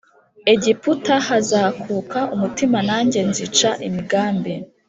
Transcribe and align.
Egiputa 0.53 1.15
hazakuka 1.27 2.19
umutima 2.35 2.79
nanjye 2.89 3.19
nzica 3.29 3.69
imigambi 3.87 4.53